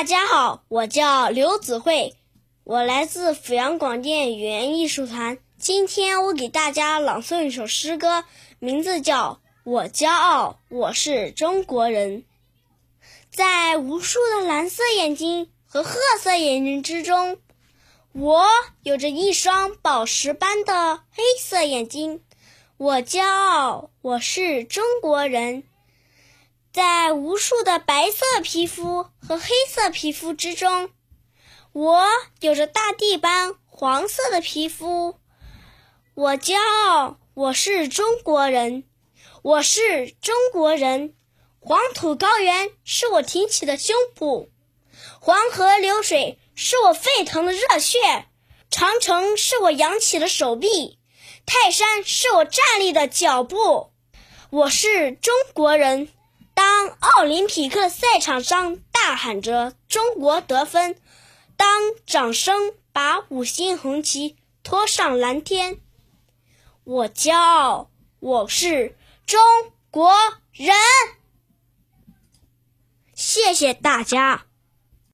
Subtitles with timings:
[0.00, 2.14] 大家好，我叫刘子慧，
[2.64, 5.36] 我来自阜阳广电语言艺术团。
[5.58, 8.24] 今天我给大家朗诵一首诗歌，
[8.58, 12.22] 名字叫《我骄傲，我是中国人》。
[13.30, 17.36] 在无数的蓝色眼睛和褐色眼睛之中，
[18.12, 18.46] 我
[18.82, 22.22] 有着一双宝石般的黑色眼睛。
[22.78, 25.64] 我骄傲，我是中国人。
[26.72, 30.90] 在无数的白色皮肤和黑色皮肤之中，
[31.72, 32.06] 我
[32.38, 35.18] 有着大地般黄色的皮肤。
[36.14, 36.54] 我骄
[36.86, 38.84] 傲，我是中国人，
[39.42, 41.14] 我是中国人。
[41.58, 44.48] 黄土高原是我挺起的胸脯，
[45.20, 47.98] 黄河流水是我沸腾的热血，
[48.70, 51.00] 长城是我扬起的手臂，
[51.44, 53.90] 泰山是我站立的脚步。
[54.50, 56.08] 我是中国人。
[56.80, 60.98] 当奥林匹克赛场上大喊着“中国得分”，
[61.54, 61.68] 当
[62.06, 65.78] 掌声把五星红旗托上蓝天，
[66.84, 69.38] 我骄傲，我是中
[69.90, 70.10] 国
[70.52, 70.74] 人。
[73.14, 74.46] 谢谢大家。